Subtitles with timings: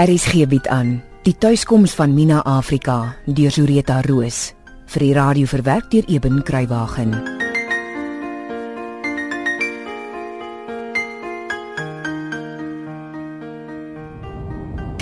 [0.00, 0.94] RSG bied aan
[1.26, 4.54] Die tuiskoms van Mina Afrika deur Zureta Roos
[4.88, 7.12] vir die radio verwerk deur Eben Kruiwagen.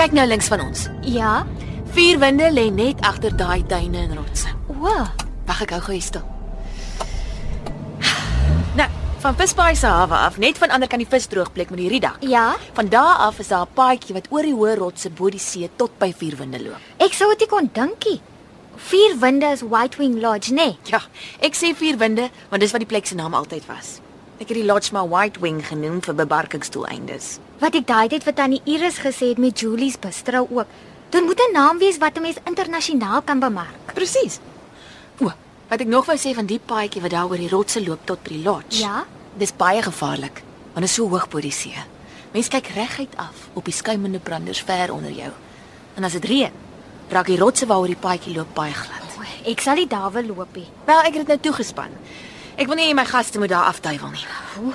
[0.03, 0.89] Kyk nou links van ons.
[1.07, 1.47] Ja.
[1.95, 4.51] Vier winde lê net agter daai duine en rotse.
[4.67, 4.99] O,
[5.47, 6.27] Wag ek hou gou hier stil.
[9.19, 12.13] Van Visbaai se hawe af, net van ander kan die visdroogplek met die Rida.
[12.21, 12.57] ja.
[12.73, 15.71] Van daar af is daar 'n paadjie wat oor die hoë rotse bo die see
[15.77, 16.77] tot by Vierwinde loop.
[16.99, 18.21] Ek sou dit nie kon dinkie.
[18.77, 20.55] Vier winde is White Wing Lodge, nê?
[20.55, 20.77] Nee.
[20.85, 21.01] Ja,
[21.41, 24.01] ek sê Vierwinde want dis wat die plek se naam altyd was.
[24.39, 27.39] Ek het die lodge maar White Wing genoem vir bebarkingsdoeleindes.
[27.59, 30.67] Wat ek daai tyd vir tannie Iris gesê het met Julie's bistro ook.
[31.11, 33.95] Dit moet 'n naam wees wat 'n mens internasionaal kan bemark.
[33.95, 34.39] Presies.
[35.21, 35.33] O,
[35.69, 38.23] wat ek nog wou sê van die paadjie wat daar oor die rotse loop tot
[38.25, 38.81] by die lodge.
[38.81, 39.05] Ja?
[39.39, 41.75] Dis baie gevaarlik want dit is so hoog bo die see.
[42.31, 45.31] Mense kyk reguit af op die skuimende branders ver onder jou.
[45.97, 46.55] En as dit reën,
[47.11, 49.17] raak die rotse waaroor die paadjie loop baie glad.
[49.19, 50.69] O, ek sal nie daar wil loop nie.
[50.87, 51.97] Wel, ek het dit nou toegespan.
[52.59, 54.27] Ek wil nie my gaste moet daar afduiwel nie.
[54.61, 54.75] O,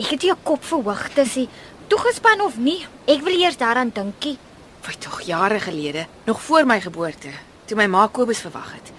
[0.00, 1.48] ek het 'n kop vir hoogtes nie.
[1.86, 4.38] Toegespan of nie, ek wil eers daaraan dinkie.
[4.80, 7.28] Foi tog jare gelede, nog voor my geboorte,
[7.66, 8.92] toe my ma Kobus verwag het.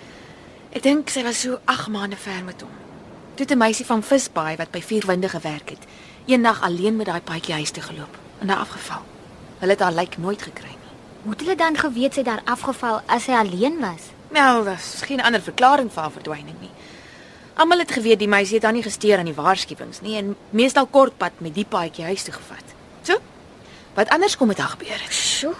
[0.73, 2.71] Ek dink sy was so 8 maande ver met hom.
[3.37, 5.83] Toe 'n meisie van Visbaai wat by Vierwinde gewerk het,
[6.25, 9.03] eendag alleen met daai paadjie huis toe geloop en daar afgeval.
[9.59, 10.93] Hulle het haar lijk nooit gekry nie.
[11.21, 14.01] Hoe het hulle dan geweet sy daar afgeval as sy alleen was?
[14.31, 16.71] Nou, daar's geen ander verklaring vir haar verdwyning nie.
[17.53, 20.85] Almal het geweet die meisie het haar nie gesteer aan die waarskuwings nie en meestal
[20.85, 22.65] kortpad met die paadjie huis toe gevat.
[23.01, 23.21] So,
[23.93, 25.13] wat anders kom met haar gebeur het?
[25.13, 25.53] Sjoe.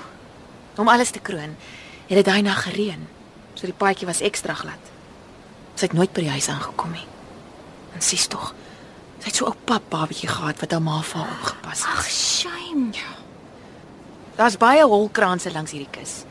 [0.75, 1.56] Om alles te kroon,
[2.08, 3.08] het dit daai nag gereën.
[3.53, 4.93] So die paadjie was ekstra glad.
[5.76, 7.08] Sy het nooit by die huis aangekom nie.
[7.94, 8.54] En sies tog.
[9.20, 11.88] Sy het so 'n ou pap babatjie gehad wat haar ma vir haar opgepas het.
[11.98, 12.92] Ag, shame.
[14.36, 16.25] Daar's baie holkranse langs hierdie kus.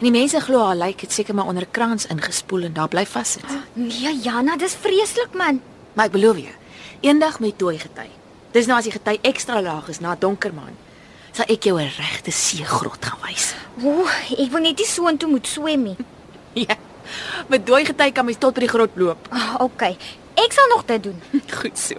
[0.00, 2.88] En die mense glo haar lijk het seker maar onder 'n krans ingespoel en daar
[2.88, 3.44] bly vassit.
[3.74, 5.60] Nee, Jana, dis vreeslik man.
[5.92, 6.54] Maar ek beloof jou,
[7.00, 8.08] eendag met dooi gety.
[8.52, 10.76] Dis nou as die gety ekstra laag is na donker maan,
[11.32, 13.54] sal ek jou 'n regte seegrot gaan wys.
[13.82, 14.06] O,
[14.38, 15.96] ek wil net nie so intoe moet swem nie.
[16.54, 16.74] Ja.
[17.48, 19.28] Met dooi gety kan mens tot by die grot loop.
[19.30, 19.96] Ah, okay.
[20.34, 21.22] Ek sal nog dit doen.
[21.60, 21.96] Goed so.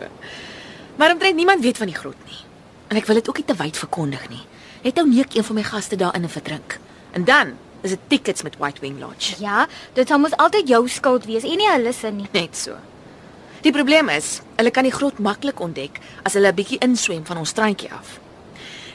[0.96, 2.40] Maar omtrent niemand weet van die grot nie.
[2.88, 4.44] En ek wil dit ook nie te wyd verkondig nie.
[4.84, 6.80] Net nou neek een van my gaste daarin en verdrink.
[7.12, 9.36] En dan is dit tickets met White Wing Lodge.
[9.40, 12.28] Ja, dit sal mos altyd jou skuld wees en nie hulle se nie.
[12.34, 12.78] Net so.
[13.62, 17.38] Die probleem is, hulle kan die grot maklik ontdek as hulle 'n bietjie inswem van
[17.38, 18.20] ons strandjie af.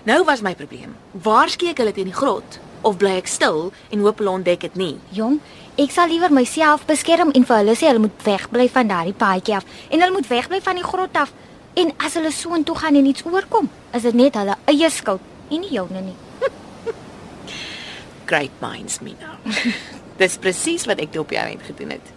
[0.04, 3.98] Nou was my probleem, waar skeek hulle teen die grot of bly ek stil en
[4.00, 4.98] hoop hulle ontdek dit nie?
[5.10, 5.40] Jong,
[5.76, 9.56] ek sal liewer myself beskerm en vir hulle sê hulle moet wegbly van daardie paadjie
[9.58, 11.32] af en hulle moet wegbly van die grot af.
[11.76, 15.20] En as hulle so intoe gaan en iets oorkom, is dit net hulle eie skuld
[15.50, 16.16] en nie joune nie.
[18.30, 19.36] Great minds, Mina.
[20.20, 22.14] Dis presies wat ek toe op jou eind gedoen het.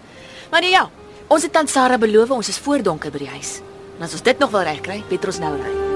[0.53, 0.87] Maar nee, ja,
[1.27, 3.59] ons het aan Sarah beloof ons is voor donker by die huis.
[3.99, 5.88] En as ons dit nog wil regkry, beter ons nou ry.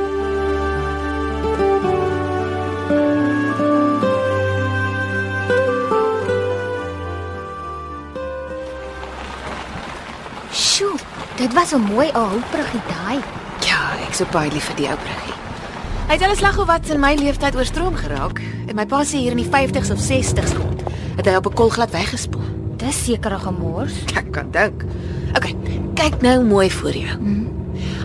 [10.84, 11.00] Sjoe,
[11.36, 13.20] dit was 'n mooi ou bruggie daai.
[13.60, 15.34] Ja, ek so baie lief vir die ou bruggie.
[16.08, 18.42] Hy het alles lag of wat in my lewenstyd oorstroom geraak.
[18.68, 20.76] En my pa sê hier in die 50s of 60s kom,
[21.16, 22.76] het hy op 'n kolglad weggespoel.
[22.78, 23.94] Dis seker 'n gemors.
[24.20, 24.84] Ek kan dink.
[25.36, 25.56] OK,
[25.96, 27.48] kyk nou mooi voor jou.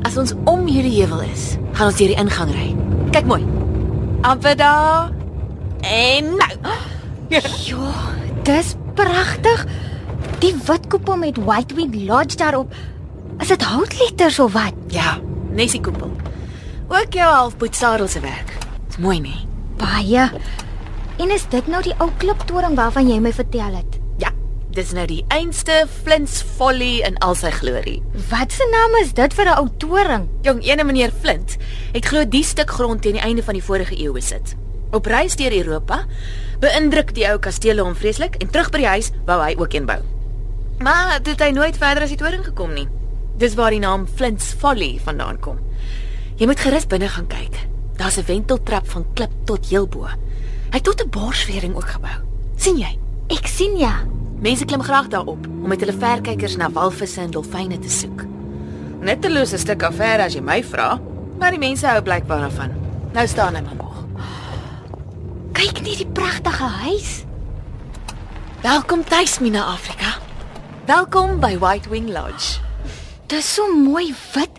[0.03, 2.77] As ons om hierdie heuwel is, gaan ons deur die ingang ry.
[3.11, 3.45] Kyk mooi.
[4.23, 5.11] Amper daar.
[5.81, 6.75] En nou.
[7.29, 7.41] Ja,
[8.43, 9.67] dis pragtig.
[10.39, 12.75] Die wit koepel met White Wing Lodge daarop.
[13.43, 14.75] Is dit houtletters of wat?
[14.95, 15.17] Ja,
[15.51, 16.13] Nessie koepel.
[16.89, 18.53] Ook jou halfboot sadel se werk.
[18.87, 19.41] Dis mooi nie?
[19.81, 20.29] Baie.
[21.19, 23.97] En is dit nou die ou kliptoring waarvan jy my vertel het?
[24.23, 24.31] Ja,
[24.77, 27.97] dis nou die einste Flints Folly in al sy glorie.
[28.31, 30.29] Wat se naam is dit vir 'n ou toring?
[30.43, 31.57] Jong, ene meneer Flint
[31.93, 34.55] het glo die stuk grond teen die einde van die vorige eeu besit.
[34.93, 36.07] Op reis deur Europa
[36.61, 39.87] beïndruk die ou kastele hom vreeslik en terug by die huis wou hy ook een
[39.87, 39.99] bou.
[40.79, 42.87] Maar dit het nooit verder as die toring gekom nie.
[43.39, 45.59] Dis waar die naam Flint's Folly vandaan kom.
[46.39, 47.67] Jy moet gerus binne gaan kyk.
[47.99, 50.07] Daar's 'n wenteltrap van klip tot heel bo.
[50.71, 52.17] Hy het tot 'n borsvering ook gebou.
[52.57, 52.99] sien jy?
[53.29, 54.05] Ek sien ja.
[54.41, 58.25] Mense klim graag daarop om met hulle verkykers na walvisse en dolfyne te soek.
[59.01, 61.01] Net 'n lose stuk affære as jy my vra,
[61.39, 62.71] maar die mense hou blykbaar daarvan.
[63.13, 64.05] Nou staan hy maar nog.
[65.53, 67.25] Kyk net die pragtige huis.
[68.63, 70.28] Welkom tuis, Mina Afrika.
[70.89, 72.63] Welkom by White Wing Lodge.
[73.29, 74.55] Dis so mooi wit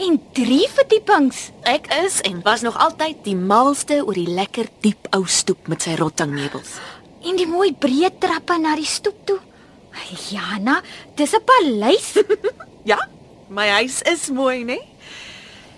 [0.00, 1.50] En drie verdiepings.
[1.68, 5.84] Ek is en was nog altyd die malste oor die lekker diep ou stoep met
[5.84, 6.78] sy rottingmeubels.
[7.20, 9.36] En die mooi breë trappe na die stoep toe.
[10.30, 10.78] Jana,
[11.20, 12.16] dis 'n paleis.
[12.90, 12.96] Ja,
[13.52, 14.78] my huis is mooi, né?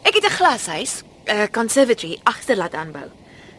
[0.07, 3.11] Ek het 'n glashuis, 'n conservatory agter laat aanbou.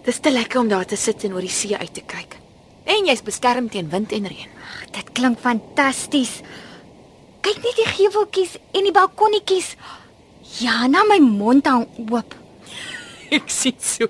[0.05, 2.40] Dis te lekker om daar te sit en oor die see uit te kyk.
[2.89, 4.51] En jy's beskerm teen wind en reën.
[4.91, 6.39] Dit klink fantasties.
[7.41, 9.75] Kyk net die geveltjies en die balkonnetjies.
[10.59, 12.35] Jana, my mond hang oop.
[13.37, 14.09] Ek sien so.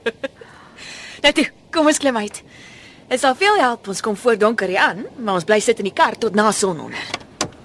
[1.22, 2.42] Nou toe, kom ons klim uit.
[3.12, 5.90] Dit sal veel help ons kom voor donker hier aan, maar ons bly sit in
[5.90, 7.02] die kar tot na sononder.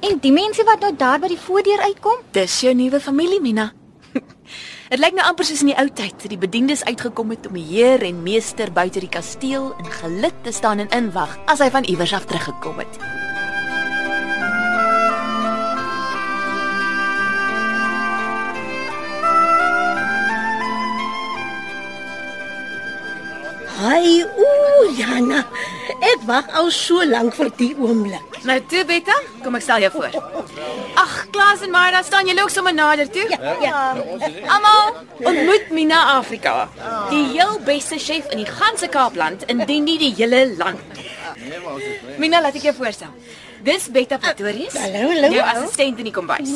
[0.06, 3.70] En die mense wat nou daar by die voordeur uitkom, Dis jou nuwe familie, Mina.
[4.86, 7.56] Dit lyk nou amper soos in die ou tyd, toe die bedienis uitgekom het om
[7.58, 11.66] die heer en meester buite die kasteel in gelid te staan en inwag as hy
[11.74, 13.00] van iewers af teruggekom het.
[23.90, 25.42] Ai, ooh, Jana.
[26.04, 28.36] Ek wag al so lank vir die oomblik.
[28.46, 30.16] Nou toe, Betta, kom ek stel jou voor.
[31.00, 33.24] Ag, Klaas en Myra, staan julle ook sommer nader toe?
[33.62, 33.96] Ja.
[34.56, 36.68] Almal, ontmoet Mina Afrika,
[37.10, 41.02] die heel beste chef in die ganse Kaapland, indien nie die hele land.
[42.20, 43.12] Mina, laat ek jou voorstel.
[43.66, 44.76] Dis Betta Pretorius.
[44.78, 45.32] Hallo, hallo.
[45.32, 46.52] Jou assistent in die kombuis.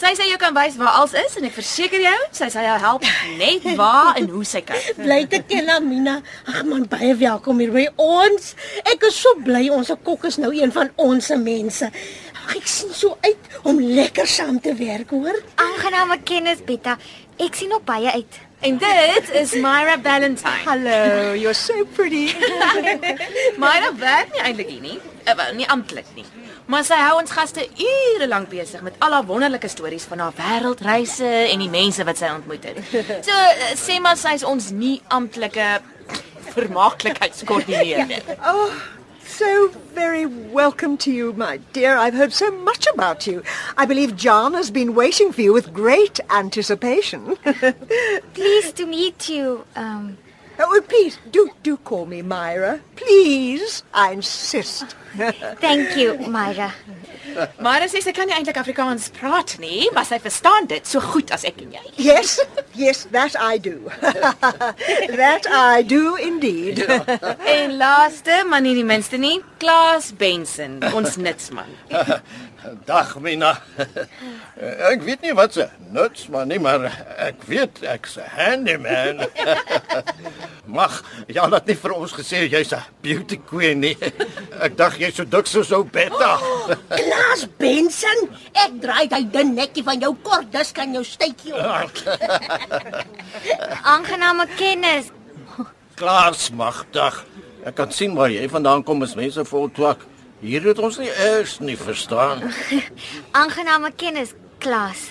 [0.00, 2.76] Sy sê jy kan wys waar alles is en ek verseker jou, sy sal jou
[2.80, 3.02] help
[3.36, 4.80] net waar en hoe sy kan.
[5.04, 6.14] Bly te ken, Amina.
[6.48, 8.54] Ag man, baie welkom hier by ons.
[8.88, 11.90] Ek is so bly ons kok is nou een van ons se mense.
[12.32, 15.36] Ag, ek sien so uit om lekker saam te werk, hoor.
[15.60, 16.96] aangename kennis, Betta.
[17.36, 18.40] Ek sien op baie uit.
[18.64, 20.64] En dit is Myra Valentine.
[20.64, 22.32] Hello, you're so pretty.
[23.62, 25.00] Myra werk nie eintlik hier nie.
[25.28, 26.24] Uh, wel, nie amptelik nie.
[26.70, 30.36] Maar sy hou ons gaste ure lank besig met al haar wonderlike stories van haar
[30.38, 32.78] wêreldreise en die mense wat sy ontmoet het.
[33.26, 35.80] So uh, sê maar sy is ons nie amptelike
[36.54, 38.22] vermaaklikheidskoördineerder.
[38.52, 38.70] Oh,
[39.26, 41.96] so very welcome to you, my dear.
[41.98, 43.42] I've heard so much about you.
[43.76, 47.36] I believe John has been waiting for you with great anticipation.
[48.34, 49.64] Pleased to meet you.
[49.74, 50.18] Um,
[50.60, 52.80] oh, please, do do call me Myra.
[52.96, 54.96] Please, I insist.
[55.60, 56.72] thank you, Myra.
[57.60, 61.30] Myra sê sy kan nie eintlik Afrikaans praat nie, maar sy verstaan dit so goed
[61.34, 61.82] as ek en jy.
[62.00, 62.38] Yes,
[62.74, 63.90] yes, that I do.
[65.20, 66.82] that I do indeed.
[67.46, 71.70] En laaste, maar nie die minste nie, Klaas Benson, ons nutsman.
[72.84, 73.54] Dag Mina.
[74.90, 76.84] Ek weet nie wat se nuts maar nie, maar
[77.16, 79.24] ek weet ek's 'n handyman.
[80.66, 83.96] Mag, Jan het nie vir ons gesê jy's 'n beauty queen nie.
[84.60, 86.38] Ek dink jy's so dik soos ou Betta.
[86.88, 91.90] Klaas Benson, ek draai daai dun nekkie van jou kort, dis kan jou stytjie op.
[93.84, 95.10] Aangename kennis.
[95.96, 97.24] Klaas magtig.
[97.64, 100.09] Ek kan sien waar jy vandaan kom, is mense vol twak.
[100.40, 102.46] Hier het ons nie eers nie verstaan.
[103.40, 105.02] Aangename kennis, Klaas.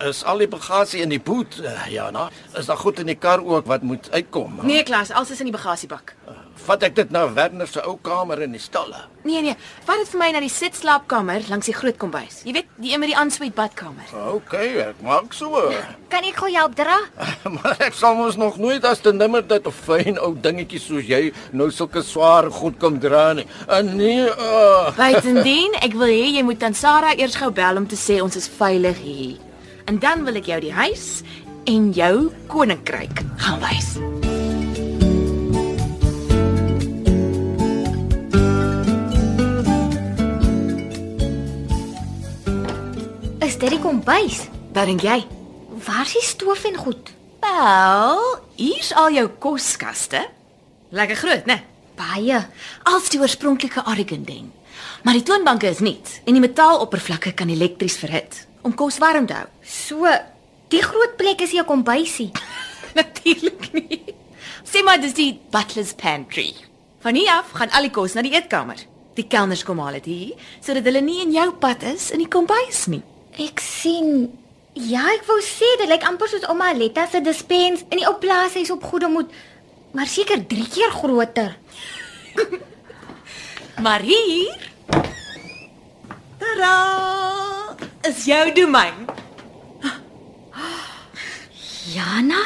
[0.00, 2.28] Is al die bagasie in die boot, uh, Jana?
[2.56, 4.60] Is daar goed in die kar ook wat moet uitkom?
[4.62, 6.14] Nee, Klaas, alles is in die bagasiebak.
[6.68, 9.06] Vat ek dit na Werner se ou kamer in die stalle?
[9.24, 9.54] Nee nee,
[9.86, 12.42] vat dit vir my na die sitslaapkamer langs die groot kombuis.
[12.44, 14.10] Jy weet, die een met die aansweet badkamer.
[14.34, 14.52] OK,
[14.84, 15.62] ek maak so.
[16.12, 16.98] Kan ek gou help dra?
[17.56, 21.08] maar ek sal mos nog nooit as te nimmer dit 'n fyn ou dingetjie soos
[21.08, 23.48] jy nou sulke swaar goed kom dra nie.
[23.64, 27.88] En nee, uh, Buitendien, ek wil hê jy moet aan Sarah eers gou bel om
[27.88, 29.36] te sê ons is veilig hier.
[29.88, 31.24] En dan wil ek jou die huis
[31.64, 34.17] en jou koninkryk gaan wys.
[43.58, 44.44] Is dit die kombuis?
[44.70, 45.16] Wat dink jy?
[45.82, 47.08] Waar is die stoof en goed?
[47.42, 48.20] Wel,
[48.54, 50.20] hier's al jou koskaste.
[50.94, 51.56] Lekker groot, né?
[51.98, 52.38] Baie.
[52.86, 54.52] Als die oorspronklike Ariganden.
[55.02, 59.40] Maar die toonbanke is nuut en die metaaloppervlakke kan elektries verhit om kos warm te
[59.40, 59.50] hou.
[59.66, 60.06] So,
[60.70, 62.30] die groot plek is nie 'n kombuisie.
[63.00, 64.14] Natuurlik nie.
[64.62, 66.54] Sê maar dis die butler's pantry.
[67.02, 68.78] Van hier af gaan al die kos na die eetkamer.
[69.18, 72.30] Die kelners kom haal dit hier sodat hulle nie in jou pad is in die
[72.30, 73.02] kombuis nie.
[73.38, 74.28] Ek sien
[74.78, 78.14] Ja, ek wou sê dit lyk amper soos ouma Letta se dispens in die ou
[78.22, 79.32] plaashuis op Goedemoed,
[79.96, 81.56] maar seker 3 keer groter.
[83.82, 84.54] Maar hier
[86.38, 86.76] Ta-da!
[88.08, 89.06] is jou domein.
[91.94, 92.42] Jana?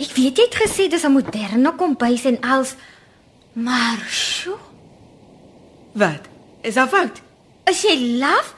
[0.00, 2.76] Ek weet jy het gesê dis 'n moderne kombuis en als
[3.52, 4.58] maar sjo,
[5.92, 6.28] Wat?
[6.62, 7.20] Is daar fout?
[7.70, 8.54] Is jy laf?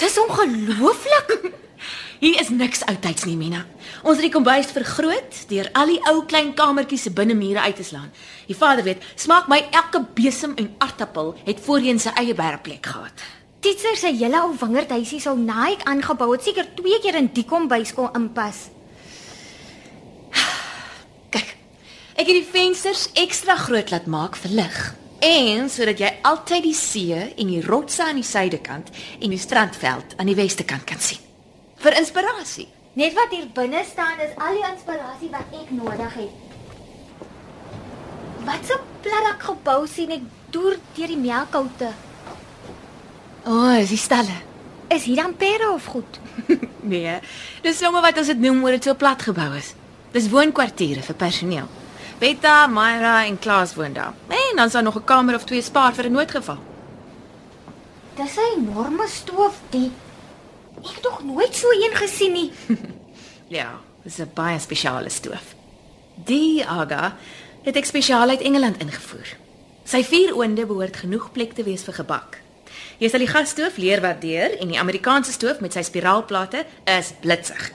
[0.00, 1.50] Dis ongelooflik.
[2.20, 3.62] Hier is niks oudtyds nie, Mina.
[4.04, 7.86] Ons het die kombuis vergroot deur al die ou klein kamertjies se binnemure uit te
[7.86, 8.10] slaan.
[8.48, 13.24] Die vader weet, smaak my elke besem en aartappel het voorheen sy eie werkplek gehad.
[13.64, 17.92] Titser se hele ou wingerdhuisie sou naik aangebou het, seker twee keer in die kombuis
[17.96, 18.66] kon inpas.
[21.32, 21.56] Kyk.
[22.16, 24.80] Ek het die vensters ekstra groot laat maak vir lig.
[25.20, 28.88] En sodat jy altyd die see en die rotse aan die suidekant
[29.20, 31.20] en die strandveld aan die weste kant kan sien.
[31.80, 32.68] Vir inspirasie.
[32.96, 36.32] Net wat hier binne staan is al die inspirasie wat ek nodig het.
[38.48, 41.92] Wat 'n plarak gebou sien ek deur deur die melkhoute.
[43.44, 44.36] O, oh, is die stalle.
[44.88, 46.18] Is hier dan pere of goed?
[46.82, 47.20] Nee,
[47.62, 49.74] dis sommer wat ons dit noem oor dit so plat gebou is.
[50.12, 51.68] Dis woonkwartiere vir personeel.
[52.20, 54.12] Betta, Myra en Klaas woon daar.
[54.28, 56.58] En dan is daar nog 'n kamer of twee spaar vir 'n noodgeval.
[58.14, 59.90] Dis 'n enorme stoof die
[60.82, 62.52] ek het nog nooit so een gesien nie.
[63.48, 65.54] Ja, dis 'n baie spesiale stoof.
[66.14, 67.16] Die Aga
[67.62, 69.36] het ek spesiaal uit Engeland ingevoer.
[69.84, 72.42] Sy vier oonde behoort genoeg plek te wees vir gebak.
[72.98, 77.72] Jy sal die gasstoof leer waardeer en die Amerikaanse stoof met sy spiraalplate is blitsig.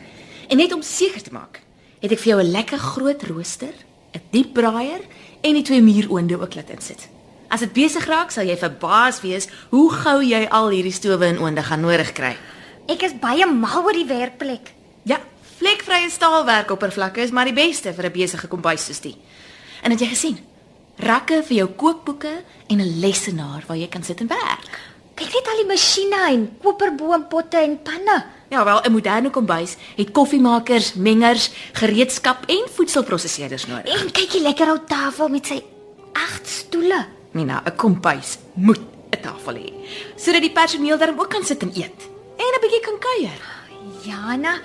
[0.48, 1.62] En net om seker te maak,
[2.00, 3.74] het ek vir jou 'n lekker groot rooster,
[4.16, 5.02] 'n diep braaier
[5.42, 7.10] en die twee muuroonde ook laat insit.
[7.50, 11.40] As dit besig raak, sal jy verbaas wees hoe gou jy al hierdie stowwe en
[11.40, 12.34] oonde gaan nodig kry.
[12.88, 14.74] Ek is baie mal oor die werkplek.
[15.04, 15.20] Ja,
[15.60, 19.18] vlekvrye staalwerkoppervlakke is maar die beste vir 'n besige kombuis soos die.
[19.84, 20.40] En het jy gesien?
[20.98, 24.80] Rakke vir jou kookboeke en 'n lessenaar waar jy kan sit en werk.
[25.16, 28.26] Kyk net al die masjiene en koperboompotte en panne.
[28.50, 34.02] Ja, wel 'n moderne kombuis het koffiemakers, mengers, gereedskap en voedselprosesseerders nodig.
[34.02, 35.64] En kyk die lekker ou tafel met sy
[36.14, 37.06] agt stoele.
[37.32, 38.80] Mina, 'n kombuis moet
[39.12, 39.74] 'n tafel hê
[40.16, 42.00] sodat die personeel daarin ook kan sit en eet
[42.38, 43.40] en 'n bietjie kan kuier.
[44.02, 44.60] Jana,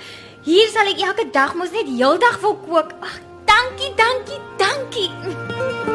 [0.44, 2.92] hier sal ek elke dag mos net heeldag wil kook.
[3.00, 5.89] Ag, dankie, dankie, dankie.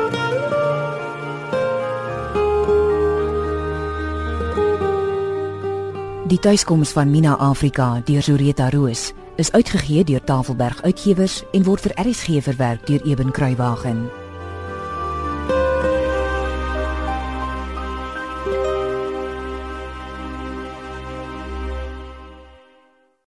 [6.26, 11.86] Die tuiskoms van Mina Afrika deur Zureta Roos is uitgegee deur Tafelberg Uitgewers en word
[11.86, 14.25] vir RSG verwerk deur Eben Kruiwagen.